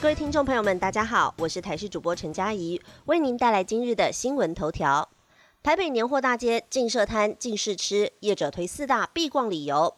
[0.00, 5.06] 各位听众朋友们，大家好，我是台视主播陈佳怡，为您带来今日的新闻头条。
[5.62, 9.94] 台北年货大街进设摊、进试吃，业者推四大必逛理由。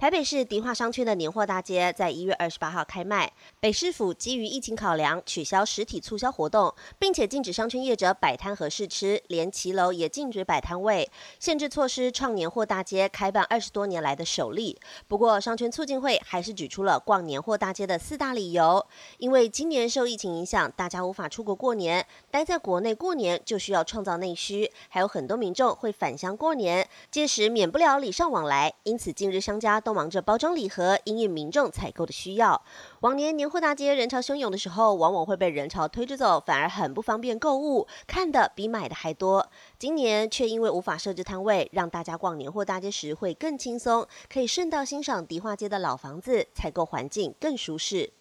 [0.00, 3.30] 台北市迪化商圈的年货大街在一月二十八号开卖。
[3.60, 14.80] 北市府基于疫情考量，取消实体促销活动，并且禁止商圈业者摆摊和试吃，连骑楼也禁止摆摊位，限制措施创年货大街开办二十多年来的首例。
[15.06, 18.86] 不过，商圈促进会还是举出了逛年货大街的四大理由。
[19.18, 29.89] 因为今年受疫情影响，大家无法出国过年，待在国内过年就需要创造内需，还有很多民众会返乡过年，届时免不了礼尚往来，因此近日商家都。
[29.92, 32.62] 忙着包装礼盒，应应民众采购的需要。
[33.00, 39.50] 往年年货大街人潮汹涌的时候，往往会被人潮推着走，反而很不方便购物，看的比买的还多。
[39.78, 48.12] 今年却因为无法设置摊位，让大家逛年货大街时会更轻松，可以顺道欣赏迪化街的老房子，采购环境更舒适。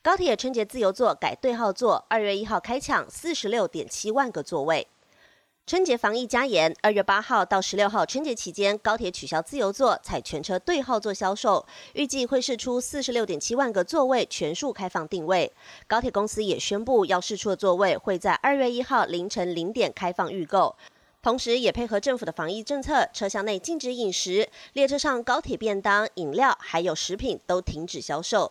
[0.00, 4.86] 高铁春节自由座改对号座，二月一号开抢四十六点七万个座位。
[5.68, 15.52] 春节防疫加严，二月八号到十六号春节期间，高铁取消自由座，采全车对号座销售，预计会试出四十六点七万个座位，全数开放定位。
[15.86, 20.74] 高铁公司也宣布，要试出的座位会在二月一号凌晨零点开放预购，
[21.20, 28.50] 同时也配合政府的防疫政策，车厢内禁止饮食，列车上高铁便当、饮料还有食品都停止销售。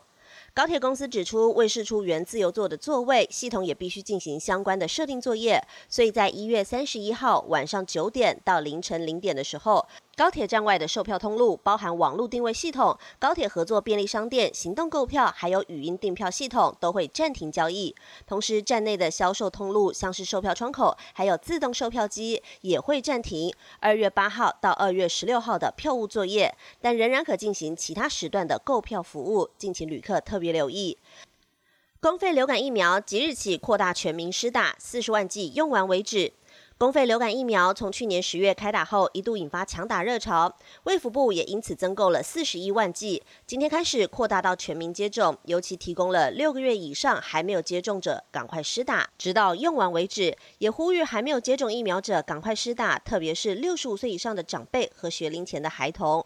[0.57, 9.87] 高铁公司指出，为试出原自由座的座位，系统也必须进行相关的设定作业，所以在一月三十一号晚上九点到凌晨零点的时候。
[10.17, 17.93] 高铁站外的售票通路，包含网络定位系统、高铁合作便利商店、行动购票，还有语音订票系统，都会暂停交易。
[18.25, 23.53] 同时，站内的销售通路，像是售票窗口，还有自动售票机，也会暂停。
[23.79, 26.51] 二月八号到二月十六号的票务作业，
[26.81, 30.97] 但仍然可进行其他时段的购票服务，敬请旅客特别留意。
[31.99, 36.33] 公费流感疫苗即日起扩大全民施打，四十万剂用完为止。
[36.79, 43.23] 公费流感疫苗从去年十月开打后，一度引发强打热潮，卫福部也因此增购了四十一万剂。
[43.47, 50.37] 今天开始扩大到全民接种，尤其提供了六个月以上还没有接种者赶快施打，直到用完为止。
[50.59, 56.23] 也呼吁还没有接种疫苗者赶快施打，特别是六十五岁以上的长辈和学龄前的孩童。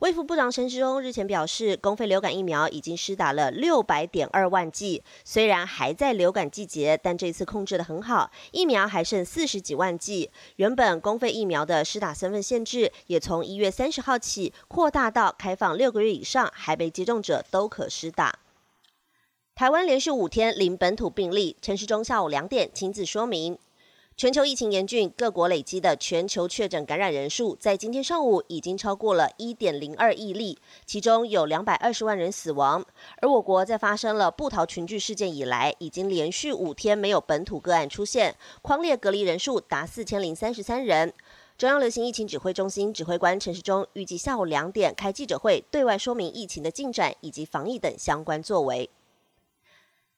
[0.00, 5.02] 卫福部长陈时中日前表示，公费流感疫苗已经施打了六百点二万剂。
[5.24, 10.30] 虽然还在流感季节，但这次控制的很好，疫苗还剩四十几万剂。
[10.56, 18.38] 原本公费疫苗的施打身份限制，也从一月三十号起扩大到开放六个月以上还被接种者都可施打。
[19.54, 23.56] 台湾连续五天零本土病例，陈时中下午两点亲自说明。
[24.16, 32.86] 全球疫情严峻，各国累积的全球确诊感染人数在今天上午已经超过了一点零二亿例，其中有两百二十万人死亡。
[33.20, 41.12] 而我国在发生了布逃群聚事件以来，已经连续五天没有本土个案出现，框列隔离人数达四千零三十三人。
[41.58, 48.88] 中央流行疫情指挥中心指挥官陈时中预计下午两点开记者会，对外说明疫情的进展以及防疫等相关作为。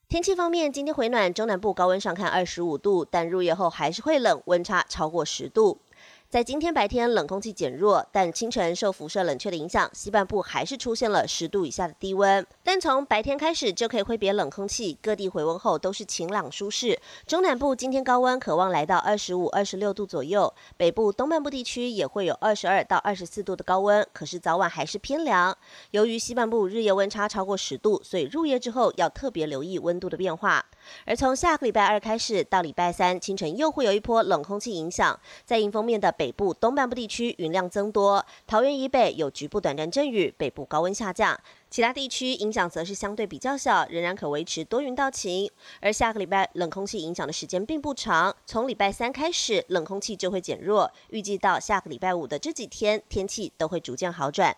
[0.08, 5.80] 天气方面，今天回暖，中南部高温上看二十五度，但入夜后还是会冷，温差超过十度。
[6.28, 12.44] 在今天白天，冷空气减弱，但清晨受辐射冷却的影响，西半部还是出现了十度以下的低温。
[12.64, 16.98] 但从白天开始就可以挥别冷空气，各地回温后都是晴朗舒适。
[17.28, 25.56] 中南部今天高温可望来到二十五、二十六度左右，北部、东半部地区也会有二十二到二十四度的高温，可是早晚还是偏凉。
[25.92, 30.66] 由于西半部日夜温差超过十度，所以入夜之后要特别留意温度的变化。
[31.04, 41.38] 而从下个礼拜二开始到礼拜三清晨，又会有一波冷空气影响，在迎风面的北北部、东半部地区云量增多，桃园以北有局部短暂阵雨，北部高温下降，
[41.70, 45.48] 其他地区影响则是相对比较小，仍然可维持多云到晴。
[45.80, 54.56] 而下个礼拜冷空气影响的时间并不长，从礼拜三开始冷空气就会减弱，预计到下个礼拜五的这几天天气都会逐渐好转。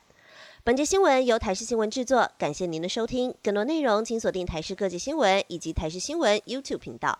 [0.65, 3.35] 本节新闻由台视新闻制作，感谢您的收听。
[3.43, 7.19] 更多内容请锁定台视各界新闻以及台视新闻 YouTube 频道。